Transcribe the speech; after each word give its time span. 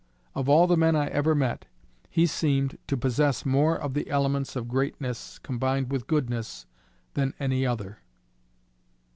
Of 0.33 0.49
all 0.49 0.65
the 0.65 0.75
men 0.77 0.95
I 0.95 1.09
ever 1.09 1.35
met, 1.35 1.67
he 2.09 2.25
seemed 2.25 2.79
to 2.87 2.97
possess 2.97 3.45
more 3.45 3.75
of 3.77 3.93
the 3.93 4.09
elements 4.09 4.55
of 4.55 4.67
greatness, 4.67 5.37
combined 5.37 5.91
with 5.91 6.07
goodness, 6.07 6.65
than 7.13 7.35
any 7.39 7.67
other." 7.67 7.99